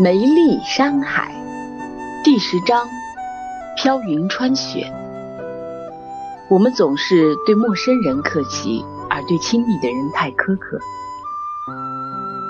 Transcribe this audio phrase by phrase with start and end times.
[0.00, 1.34] 梅丽山海
[2.22, 2.86] 第十章：
[3.76, 4.92] 飘云穿雪。
[6.48, 10.78] 我们总是对陌生人客气，而对亲密的人太苛刻。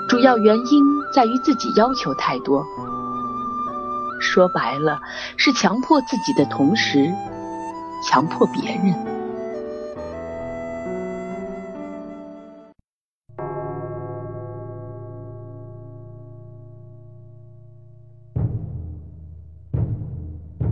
[0.07, 2.63] 主要原因在于自己要求太多。
[4.21, 4.99] 说白了，
[5.35, 7.11] 是强迫自己的同时，
[8.07, 9.08] 强迫别人。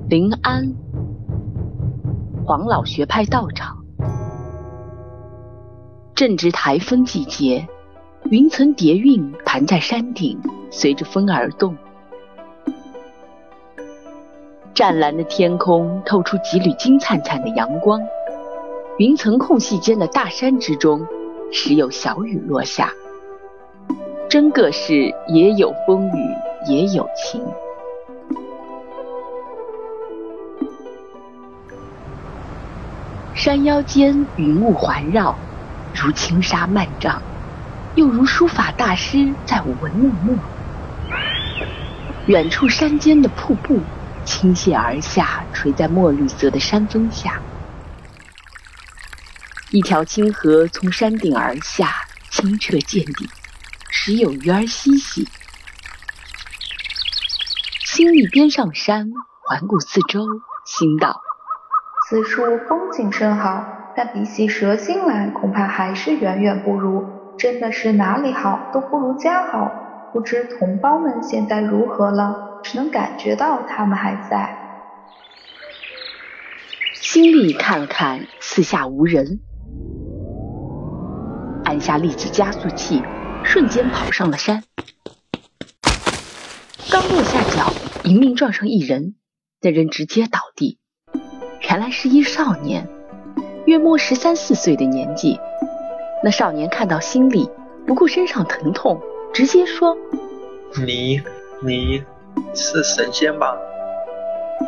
[0.10, 0.74] 临安
[2.46, 3.84] 黄老学派道场，
[6.16, 7.68] 正值台风季节，
[8.30, 10.40] 云层叠韵盘在山顶，
[10.72, 11.76] 随着风而动。
[14.74, 18.02] 湛蓝的天空透出几缕金灿灿的阳光，
[18.98, 21.06] 云层空隙间的大山之中，
[21.52, 22.94] 时有小雨落下。
[24.30, 27.44] 真个是也有风雨也有晴。
[33.38, 35.38] 山腰间云雾环绕，
[35.94, 37.22] 如轻纱漫帐，
[37.94, 40.36] 又如书法大师在舞文弄墨。
[42.26, 43.80] 远处山间的瀑布
[44.26, 47.40] 倾泻而下，垂在墨绿色的山峰下。
[49.70, 51.94] 一条清河从山顶而下，
[52.32, 53.30] 清澈见底，
[53.92, 55.28] 时有鱼儿嬉戏。
[57.86, 59.12] 新立边上山，
[59.48, 60.26] 环顾四周，
[60.66, 61.22] 心道。
[62.10, 67.04] 此处风景甚好，但比起蛇星来，恐怕还是远远不如。
[67.38, 70.10] 真的是哪里好都不如家好。
[70.14, 72.62] 不知同胞们现在如何了？
[72.64, 74.58] 只能感觉到他们还在。
[76.94, 79.42] 心里看了看，四下无人，
[81.66, 83.04] 按下立即加速器，
[83.44, 84.64] 瞬间跑上了山。
[86.90, 87.74] 刚落下脚，
[88.06, 89.16] 迎面撞上一人，
[89.62, 90.80] 那人直接倒地。
[91.62, 92.88] 原来是一少年，
[93.66, 95.40] 约莫十三四岁的年纪。
[96.24, 97.50] 那少年看到心里，
[97.86, 99.00] 不顾身上疼痛，
[99.34, 99.96] 直接说
[100.86, 101.22] ：“你，
[101.64, 102.04] 你
[102.54, 103.56] 是神仙吧？”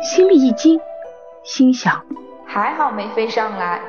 [0.02, 0.80] 心里一惊，
[1.42, 2.04] 心想：
[2.46, 3.80] 还好没飞上来，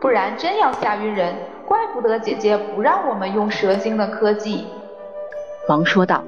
[0.00, 1.34] 不然真要吓晕人。
[1.66, 4.66] 怪不得姐姐不让我们用蛇精的科技。
[5.68, 6.22] 忙说道：“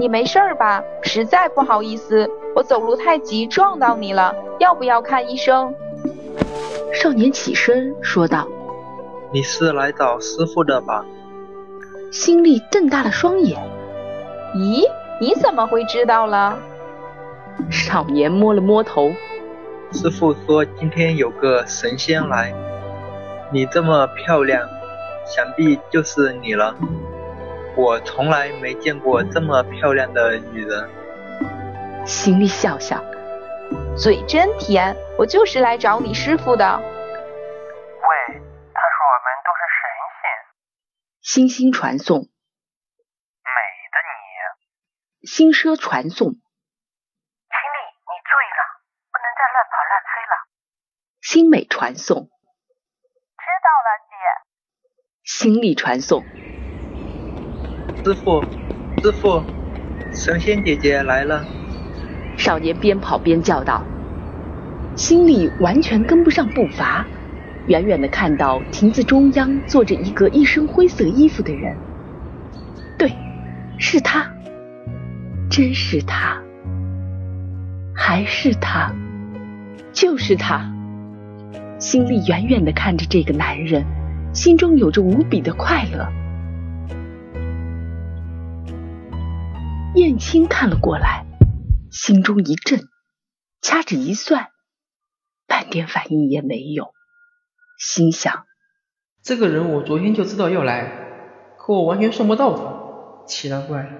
[0.00, 0.82] 你没事吧？
[1.02, 5.72] 实在不好意思，我走路太急撞到你了。”要不要看医生？
[6.92, 8.48] 少年起身说道
[9.32, 11.06] ：“你是来找师傅的吧？”
[12.10, 13.62] 心里瞪大了双眼
[14.56, 14.82] ：“咦，
[15.20, 16.58] 你怎么会知道了？”
[17.70, 19.12] 少年摸了摸头
[19.94, 22.52] ：“师傅说今天有个神仙来，
[23.52, 24.68] 你这么漂亮，
[25.24, 26.74] 想必就是你了。
[27.76, 30.88] 我从来没见过这么漂亮的女人。”
[32.08, 33.04] 心里笑笑。
[33.94, 36.64] 嘴真甜，我就是来找你师傅的。
[36.64, 39.84] 喂，他说我们都是神
[40.16, 40.24] 仙。
[41.20, 42.20] 星星传送。
[42.20, 42.24] 美
[43.92, 45.28] 的你。
[45.28, 46.28] 星奢传送。
[46.30, 46.40] 青丽，
[48.08, 48.62] 你注意了，
[49.12, 50.32] 不能再乱跑乱飞了。
[51.20, 52.24] 星美传送。
[53.36, 54.16] 知道了，姐。
[55.24, 56.24] 心力传送。
[58.02, 58.40] 师傅，
[59.02, 59.44] 师傅，
[60.14, 61.44] 神仙姐姐来了。
[62.38, 63.82] 少年边跑边叫道，
[64.94, 67.04] 心里完全跟不上步伐。
[67.66, 71.76] 远远的看到亭子中央坐着一个一身灰色衣服的人，
[72.96, 73.12] 对，
[73.76, 74.26] 是他，
[75.50, 76.40] 真是他，
[77.94, 78.90] 还是他，
[79.92, 80.72] 就是他。
[81.78, 83.84] 心里远远的看着这个男人，
[84.32, 86.08] 心中有着无比的快乐。
[89.96, 91.27] 燕青看了过来。
[91.90, 92.88] 心中一震，
[93.62, 94.48] 掐指一算，
[95.46, 96.92] 半点反应也没有，
[97.78, 98.44] 心想：
[99.22, 103.90] 这个人我昨天就知道要来，可我完全算不到他，奇了怪了，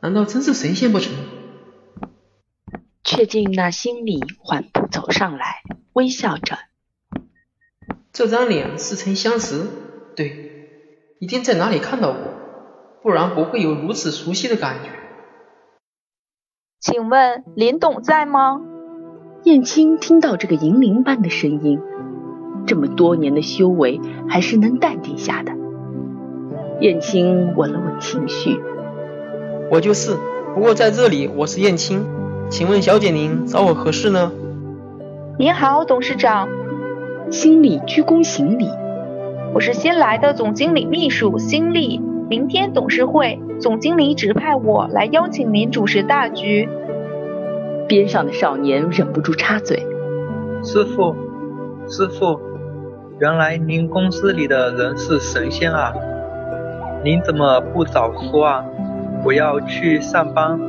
[0.00, 1.12] 难道真是神仙不成？
[3.02, 5.62] 却见那心里缓步走上来，
[5.94, 6.58] 微笑着。
[8.12, 9.66] 这张脸似曾相识，
[10.14, 12.22] 对，一定在哪里看到过，
[13.02, 14.90] 不然不会有如此熟悉的感觉。
[16.80, 18.60] 请问林董在吗？
[19.42, 21.80] 燕青听到这个银铃般的声音，
[22.66, 25.50] 这么多年的修为还是能淡定下的。
[26.80, 28.60] 燕青稳了稳情绪，
[29.72, 30.16] 我就是，
[30.54, 32.06] 不过在这里我是燕青，
[32.48, 34.30] 请问小姐您找我何事呢？
[35.36, 36.48] 您好，董事长。
[37.32, 38.68] 心里鞠躬行礼，
[39.52, 46.68] 我是新来的总经理秘书辛丽，明天董事会，总经理指派我来邀请您主持大局。
[47.88, 49.86] 边上的少年忍不住插嘴
[50.62, 51.16] ：“师傅，
[51.88, 52.38] 师傅，
[53.18, 55.94] 原来您公司里的人是神仙啊！
[57.02, 58.62] 您怎么不早说啊？
[59.24, 60.60] 我要去上班。”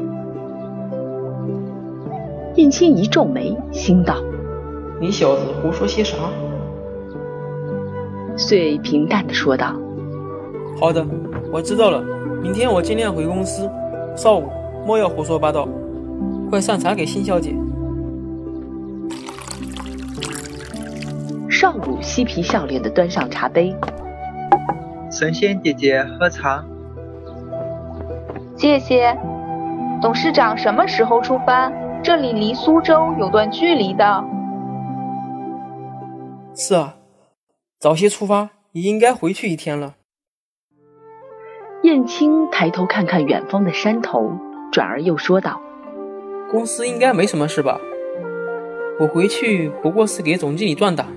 [2.56, 4.16] 燕青一皱眉，心道
[5.02, 6.16] ：“你小子胡说些啥？”
[8.38, 9.76] 遂平淡的说道
[10.80, 11.06] ：“好的，
[11.52, 12.02] 我知道了。
[12.42, 13.70] 明天我尽量回公司。
[14.16, 14.50] 少武，
[14.86, 15.68] 莫要胡说八道，
[16.50, 17.54] 快上茶给辛小姐。”
[21.50, 23.76] 少武嬉皮笑脸的端上茶杯
[25.12, 26.64] ：“神仙姐姐喝茶。”
[28.56, 29.18] 谢谢。
[30.02, 31.72] 董事长什么时候出发？
[32.02, 34.24] 这里离苏州有段距离的。
[36.56, 36.96] 是啊。
[37.78, 39.96] 早些出发，也应该回去一天了。
[41.82, 44.34] 燕青抬头看看远方的山头，
[44.70, 45.62] 转而又说道
[46.52, 47.80] ：“公司应该没什么事吧？
[49.00, 51.08] 我回去不过是给总经理壮胆。”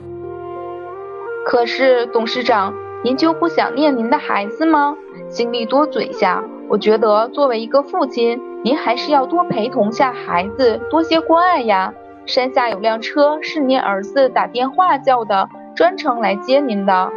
[1.45, 2.73] 可是董事长，
[3.03, 4.97] 您就不想念您的孩子吗？
[5.29, 11.93] 心里多嘴下，我觉得作为一个父亲，您还是要多陪同下孩子，多些关爱呀。
[12.25, 15.49] 山下有辆车，是您儿子打电话叫的。
[15.75, 17.11] 专程来接您的。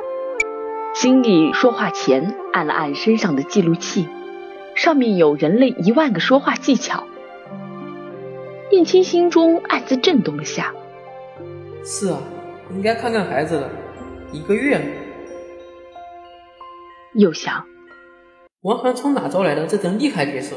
[0.96, 4.08] 经理说话前按了按身上的记录器，
[4.76, 7.04] 上面有人类一万个说话技巧。
[8.72, 10.74] 燕青心中暗自震动了下。
[11.84, 12.20] 是啊，
[12.72, 13.70] 应该看看孩子了，
[14.32, 14.86] 一个月了。
[17.14, 17.66] 又想，
[18.62, 20.56] 王涵从哪招来的这等厉害角色？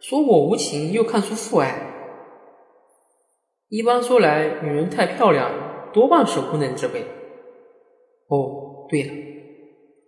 [0.00, 1.74] 说我无情，又看出父爱。
[3.68, 5.50] 一般说来，女人太漂亮。
[5.92, 7.04] 多半是无能之辈。
[8.28, 9.12] 哦，对了，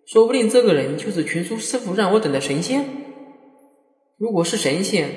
[0.06, 2.84] 说不定这个人就是群书师傅让我等的神仙。
[4.19, 5.08] 如果是神仙，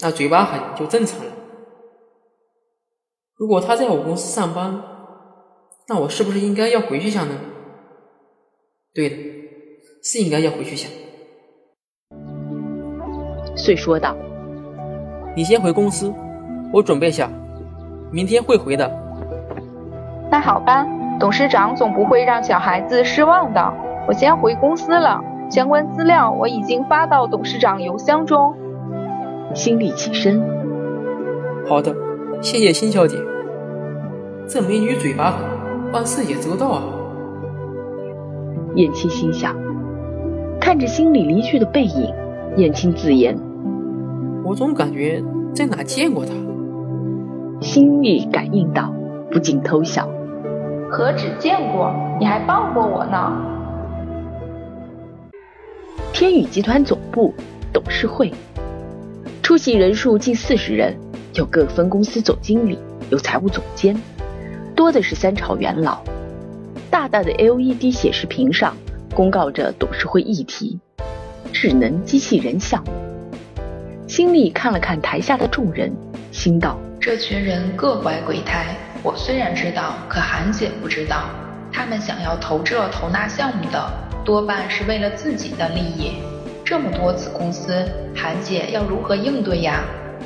[0.00, 1.32] 那嘴巴狠就正常了。
[3.36, 4.82] 如果他在我公司上班，
[5.88, 7.34] 那我是不是应该要回去想呢？
[8.94, 9.16] 对的，
[10.02, 10.90] 是应该要回去想。
[13.56, 14.16] 遂说道
[15.36, 16.12] ：“你先回公司，
[16.72, 17.30] 我准备下，
[18.12, 18.90] 明天会回的。”
[20.30, 20.86] 那好吧，
[21.20, 23.87] 董事长总不会让小孩子失望的。
[24.08, 28.54] 我先回公司了，相关资料我已经发到董事长邮箱中。
[29.54, 30.40] 心里起身，
[31.68, 31.94] 好的，
[32.40, 33.18] 谢谢辛小姐。
[34.46, 35.44] 这美女嘴巴狠，
[35.92, 36.82] 办事也周到啊。
[38.76, 39.54] 燕青心想，
[40.58, 42.10] 看着心里离去的背影，
[42.56, 43.38] 燕青自言：
[44.42, 45.22] 我总感觉
[45.54, 46.32] 在哪见过她。
[47.60, 48.90] 心里感应到，
[49.30, 50.08] 不禁偷笑。
[50.90, 53.57] 何止见过，你还抱过我呢！
[56.18, 57.32] 天宇集团总部
[57.72, 58.34] 董事会，
[59.40, 60.92] 出席人数近四十人，
[61.34, 62.76] 有各分公司总经理，
[63.08, 63.96] 有财务总监，
[64.74, 66.02] 多的是三朝元老。
[66.90, 68.76] 大大的 LED 显示屏上
[69.14, 70.80] 公告着董事会议题：
[71.52, 72.90] 智能机器人项目。
[74.08, 75.94] 心里看了看台下的众人，
[76.32, 78.76] 心道：这群人各怀鬼胎。
[79.04, 81.30] 我虽然知道，可韩姐不知道。
[81.72, 83.88] 他们想要投这投那项目的，
[84.28, 86.12] 多半是为了自己的利益。
[86.62, 87.72] 这么多子公司，
[88.14, 89.82] 韩姐要如何应对呀？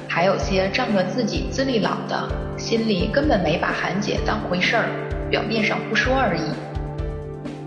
[0.08, 2.28] 还有些仗着自己资历老的，
[2.58, 4.88] 心里根本没把韩姐当回事儿，
[5.30, 6.42] 表面上不说而已。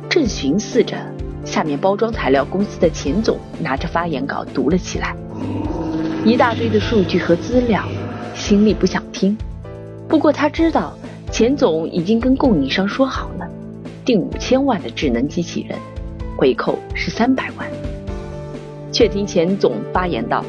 [0.10, 0.98] 正寻思着，
[1.46, 5.15] 下面包装材料公司的钱总拿着发言稿读了起来，
[6.25, 7.82] 一大堆的数据和资料，
[8.36, 9.38] 心里不想听。
[10.10, 10.94] 不过他知道，
[11.32, 13.48] 钱总已经跟供应商说好了，
[14.04, 15.80] 订五千万的智能机器人，
[16.38, 17.68] 回扣是三百万。
[18.92, 20.44] 却庭前总发言道：“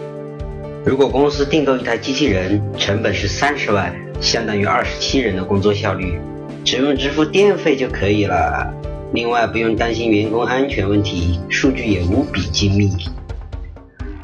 [0.85, 6.21] 如果公司订购一台机器人，成本是三十万，相当于二十七人的工作效率，
[6.65, 8.73] 只用支付电费就可以了。
[9.13, 12.91] 另外不用担心员工安全问题，数据也无比精密。”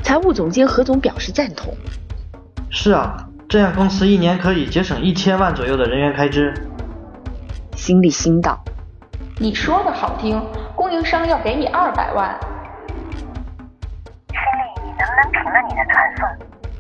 [0.03, 1.75] 财务总监何总表示赞同
[2.71, 6.55] ：“是啊。”这样公司一年可以节省一千万左右的人员开支。
[7.77, 8.59] 心里心道
[9.39, 10.41] ：“你说的好听，
[10.93, 12.39] 供应商要给你二百万。”
[14.29, 16.29] 心里你能不能停了你的传送？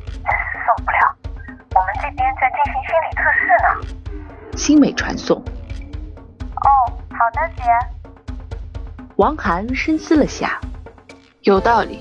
[0.06, 1.16] 真是受不了！
[1.74, 4.58] 我们这边在进行心理测试呢。
[4.58, 5.38] 新美传送。
[5.38, 6.68] 哦，
[7.08, 7.62] 好的，姐。
[9.16, 10.60] 王涵深思了下，
[11.40, 11.98] 有道理。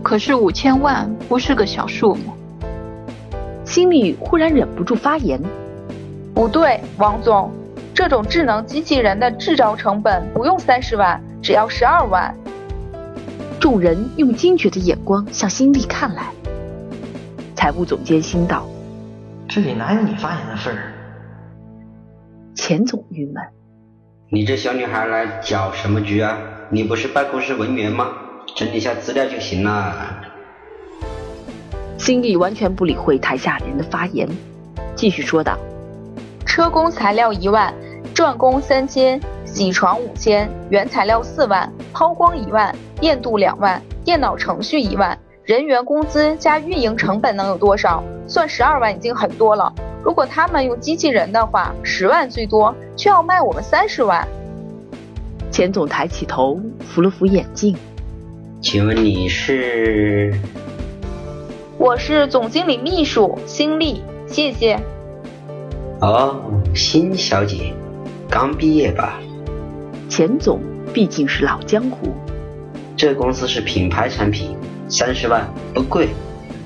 [0.00, 2.36] 可是五千万不是个小数目。
[3.64, 5.42] 心里忽然忍不住发言
[6.36, 7.50] ：“不对，王总，
[7.94, 12.34] 这种智能机器人的制造成本不用三十万，只要十二万。”
[13.60, 16.32] 众人用惊觉的眼光向辛利看来。
[17.54, 18.66] 财务总监心道
[19.48, 20.92] ：“这里哪有你发言的份儿？”
[22.56, 23.42] 钱总郁闷
[24.30, 26.36] ：“你这小女孩来搅什么局啊？
[26.70, 28.08] 你不是办公室文员吗？
[28.56, 30.16] 整理下资料就行了。”
[31.98, 34.28] 辛利完全不理会台下人的发言，
[34.96, 35.56] 继续说道
[36.54, 37.72] ：“车工材料一万，
[38.12, 48.04] 转工三千，铣床五千，原材料四万，抛光一万，电镀两万，电脑程序一万。”人员工资加运营成本能有多少？
[48.28, 49.72] 算十二万已经很多了。
[50.04, 54.28] 如果他们用机器人的话，十万最多，却要卖我们三十万。
[55.50, 57.74] 钱总抬起头，扶了扶眼镜。
[58.60, 60.34] 请问你是？
[61.78, 64.78] 我是总经理秘书辛丽，谢谢。
[66.02, 66.34] 哦，
[66.74, 67.72] 辛小姐，
[68.28, 69.20] 刚毕业吧？
[70.08, 70.60] 钱总
[70.92, 72.12] 毕竟是老江湖。
[72.96, 74.56] 这公司是品牌产品。
[74.88, 76.08] 三十万不贵，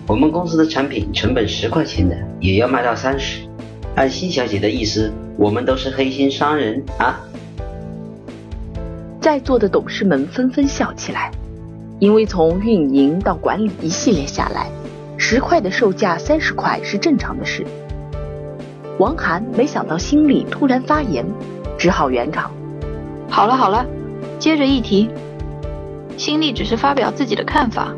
[0.06, 3.46] 我们公司的产品成本十块钱的也要卖到三十。
[3.94, 7.20] 按辛小姐的意思，我们都是黑心商人啊！
[9.20, 11.30] 在座的董事们纷纷笑起来，
[11.98, 14.70] 因为从运营到管理一系列下来，
[15.18, 17.66] 十块的售价三十块是正常的事。
[18.98, 21.24] 王涵没想到心里突然发炎，
[21.76, 22.50] 只好圆场
[23.28, 23.84] ：“好了好了，
[24.38, 25.10] 接着议题。
[26.16, 27.94] 心力只是发表自己的看法。”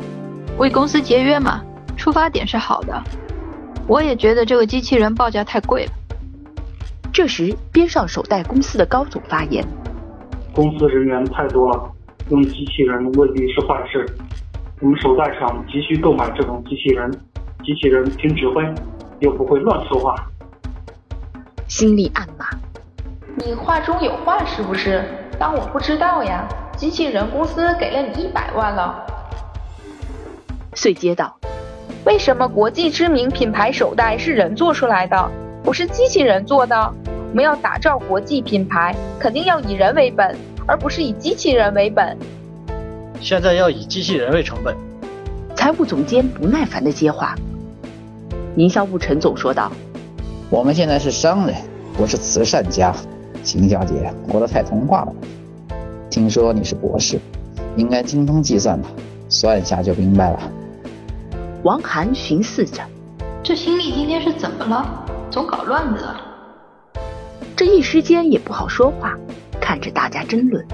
[0.59, 1.61] 为公司节约嘛，
[1.95, 3.01] 出发点是好的。
[3.87, 5.91] 我也觉得这个机器人报价太贵了。
[7.13, 9.65] 这时，边上手袋公司的高总发言
[10.53, 11.89] ：“公司人员太多了，
[12.29, 14.05] 用机器人未必是坏事。
[14.81, 17.09] 我们手袋厂急需购买这种机器人，
[17.63, 18.61] 机器人听指挥，
[19.21, 20.13] 又不会乱说话。”
[21.69, 22.49] 心里暗骂
[23.37, 25.05] ：“你话中有话是不是？
[25.37, 26.47] 当我不知道呀？
[26.75, 29.05] 机器人公司给了你一百万了。”
[30.73, 31.37] 遂接道
[32.05, 35.29] ：“为什么国际知名品牌手袋是人做出来的，
[35.63, 36.75] 不是机器人做的？
[37.29, 40.35] 我们要打造国际品牌，肯定要以人为本，
[40.65, 42.17] 而不是以机器人为本。
[43.21, 44.75] 现在要以机器人为成本。”
[45.55, 47.35] 财务总监不耐烦的接话。
[48.55, 49.71] 营销部陈总说道
[50.51, 51.55] ：“我们现在是商人，
[51.93, 52.91] 不是慈善家。
[53.43, 55.13] 秦小姐活得太童话了。
[56.09, 57.19] 听说你是博士，
[57.77, 58.89] 应该精通计算吧？
[59.29, 60.39] 算一下就明白了。”
[61.61, 62.81] 王涵寻思着，
[63.43, 65.05] 这心力今天是怎么了？
[65.29, 66.03] 总搞乱子。
[67.55, 69.15] 这一时间也不好说话，
[69.61, 70.65] 看着大家争论。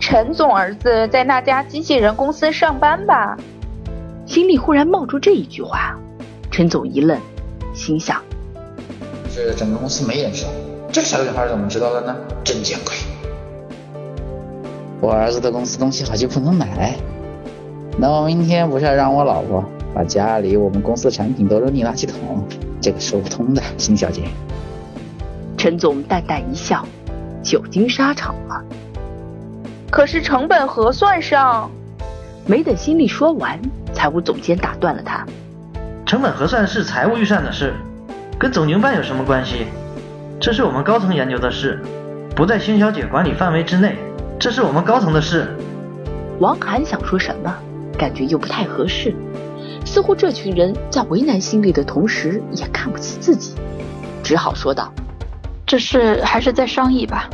[0.00, 3.38] 陈总儿子在那家机器人公司上班吧？
[4.26, 5.96] 心里忽然冒出这一句话，
[6.50, 7.16] 陈总一愣，
[7.82, 8.22] 心想：
[9.34, 10.50] 这整个公司没人知道，
[10.92, 12.14] 这小女孩怎么知道的呢？
[12.44, 12.94] 真见鬼！
[15.00, 16.94] 我儿子的公司东西好就不能买？
[17.98, 22.46] 那我明天不是要让我老婆把家里我们公司的产品都扔进垃圾桶？
[22.80, 24.28] 这个说不通的，辛小姐。
[25.58, 26.86] 陈总淡淡一笑，
[27.42, 28.64] 久经沙场了。
[29.90, 31.68] 可是成本核算上……
[32.46, 33.60] 没等心里说完，
[33.92, 35.26] 财务总监打断了他
[36.12, 37.72] ：“成本核算是财务预算的事，
[38.38, 39.64] 跟总经办有什么关系？
[40.38, 41.82] 这是我们高层研究的事，
[42.36, 43.96] 不在星小姐管理范围之内。
[44.38, 45.56] 这是我们高层的事。”
[46.38, 47.56] 王涵想说什么？
[47.98, 49.14] 感觉又不太合适，
[49.86, 53.54] 似乎这群人在为难心里的同时，也看不起自己，
[54.22, 54.92] 只好说道
[55.66, 57.30] ：“这事还是再商议吧。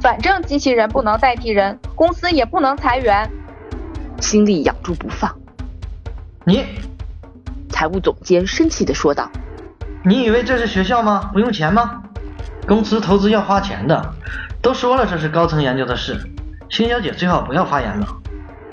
[0.00, 3.30] 反正机器人不能代替人，公司也不能裁员。”
[4.22, 5.30] 心里咬住不放。
[6.46, 6.64] 你，
[7.78, 9.30] 财务总监生气的说道
[10.02, 11.28] ：“你以为这是学校吗？
[11.34, 12.02] 不用钱吗？
[12.66, 14.14] 公司投资要花钱的。
[14.62, 16.18] 都说了这是高层研究的事，
[16.70, 18.08] 辛小姐最好不要发言了。”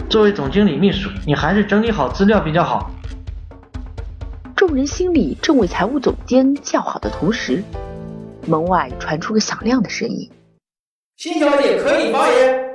[0.09, 2.89] 作为总经理秘书，你还是整理好资料比较好。
[4.55, 7.61] 众人心里正为财务总监叫好的同时，
[8.47, 10.31] 门外传出个响亮的声音
[11.17, 12.69] ：“辛小姐可以发言。”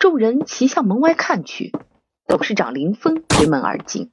[0.00, 1.70] 众人齐向门外看去，
[2.26, 4.10] 董事长林峰推门而进。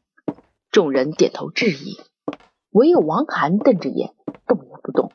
[0.72, 2.00] 众人点头致意，
[2.70, 4.16] 唯有王涵瞪着眼，
[4.48, 5.12] 动也不动。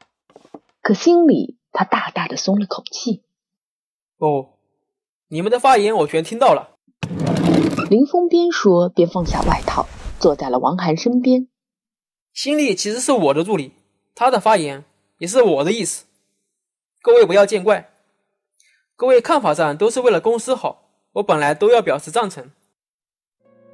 [0.83, 3.23] 可心里他大大的松了口气。
[4.19, 4.51] 哦。
[5.29, 6.77] 你们的发言我全听到了。
[7.91, 9.89] 林峰边说边放下外套，
[10.21, 11.49] 坐在了王涵身边。
[12.33, 13.73] 心力其实是我的助理，
[14.15, 14.85] 他的发言
[15.19, 16.05] 也是我的意思。
[17.03, 17.91] 各位不要见怪。
[18.95, 22.53] 各位看法上都是为了公司好，我本来都要表示赞成。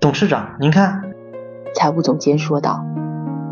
[0.00, 1.11] 董事长，您看，
[1.74, 2.84] 财务总监说道：“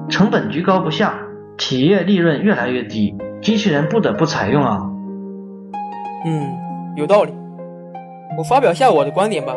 [0.09, 1.15] 成本居高不下，
[1.59, 4.89] 企业利润越来越低，机器人不得不采用啊。”
[6.25, 6.51] 嗯，
[6.97, 7.33] 有道理。
[8.39, 9.57] 我发表下我的观点吧。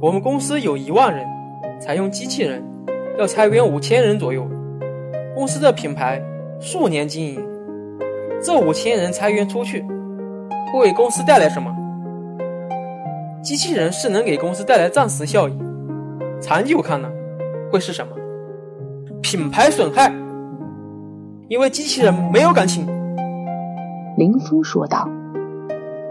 [0.00, 1.26] 我们公司有一万人，
[1.80, 2.62] 采用机器人，
[3.18, 4.46] 要裁员五千人左右。
[5.34, 6.20] 公司的品牌
[6.60, 7.40] 数年经营，
[8.42, 9.84] 这五千人裁员出去，
[10.72, 11.74] 会为公司带来什么？
[13.40, 15.56] 机器人是能给公司带来暂时效益，
[16.40, 17.08] 长久看呢，
[17.70, 18.14] 会是什么？
[19.20, 20.12] 品牌损害，
[21.48, 22.86] 因为机器人没有感情。
[24.16, 25.08] 林峰说道：“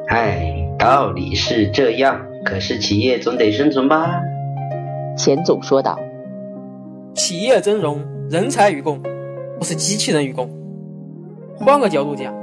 [0.10, 4.22] 哎，道理是这样，可是企业总得生存吧？”
[5.18, 5.98] 钱总说道
[7.16, 8.00] ：“企业真容，
[8.30, 9.02] 人才与共，
[9.58, 10.50] 不是机器人与共。
[11.56, 12.34] 换个角度讲，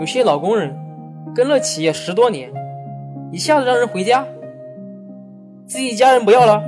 [0.00, 0.74] 有些老工人
[1.34, 2.50] 跟了企业十多年，
[3.30, 4.26] 一下子让人回家，
[5.66, 6.62] 自己家人不要了，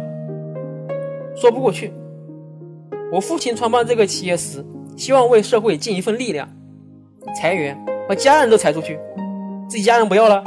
[1.35, 1.93] 说不过去。
[3.13, 4.65] 我父亲创办这个企业时，
[4.97, 6.49] 希望为社会尽一份力量，
[7.37, 9.01] 裁员。”把家人都裁出去，
[9.67, 10.45] 自己家人不要了，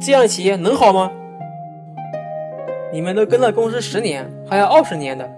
[0.00, 1.10] 这样的企业能好吗？
[2.92, 5.28] 你们都跟了公司十年，还要二十年的。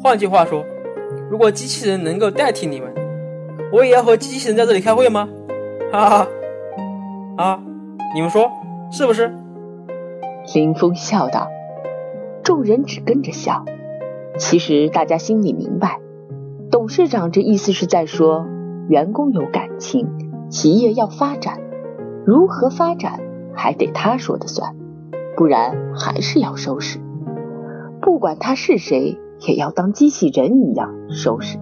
[0.00, 0.64] 换句话说，
[1.28, 2.94] 如果机器人能够代替你们，
[3.72, 5.28] 我也要和机器人在这里开会吗？
[5.90, 6.28] 哈哈，
[7.36, 7.60] 啊，
[8.14, 8.48] 你们说
[8.92, 9.34] 是不是？
[10.54, 11.50] 林峰笑道，
[12.46, 13.64] 众人只跟着笑。
[14.38, 15.98] 其实大家心里明白，
[16.70, 18.46] 董事长这意思是在说
[18.88, 20.06] 员工有感情。
[20.48, 21.58] 企业要发展，
[22.24, 23.18] 如何发展
[23.52, 24.76] 还得他说的算，
[25.36, 27.00] 不然还是要收拾。
[28.00, 31.58] 不管他是谁，也要当机器人一样收拾。